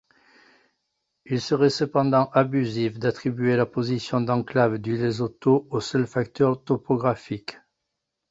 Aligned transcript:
Il 1.27 1.39
serait 1.39 1.69
cependant 1.69 2.31
abusif 2.33 2.97
d'attribuer 2.97 3.55
la 3.55 3.67
position 3.67 4.19
d'enclave 4.19 4.79
du 4.79 4.97
Lesotho 4.97 5.67
au 5.69 5.79
seul 5.79 6.07
facteur 6.07 6.63
topographique. 6.63 7.59